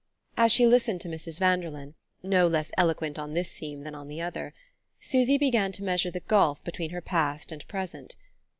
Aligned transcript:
As 0.35 0.51
she 0.51 0.65
listened 0.65 0.99
to 1.01 1.07
Mrs. 1.07 1.37
Vanderlyn 1.39 1.93
no 2.23 2.47
less 2.47 2.71
eloquent 2.75 3.19
on 3.19 3.35
this 3.35 3.55
theme 3.55 3.81
than 3.83 3.93
on 3.93 4.07
the 4.07 4.19
other 4.19 4.55
Susy 4.99 5.37
began 5.37 5.71
to 5.73 5.83
measure 5.83 6.09
the 6.09 6.21
gulf 6.21 6.63
between 6.63 6.89
her 6.89 7.01
past 7.01 7.51
and 7.51 7.63
present. 7.67 8.15